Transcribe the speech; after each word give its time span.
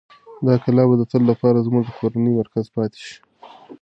دا 0.45 0.53
کلا 0.63 0.83
به 0.89 0.95
د 0.97 1.03
تل 1.11 1.21
لپاره 1.31 1.65
زموږ 1.67 1.83
د 1.85 1.91
کورنۍ 1.99 2.31
مرکز 2.39 2.65
پاتې 2.75 2.99
شي. 3.05 3.17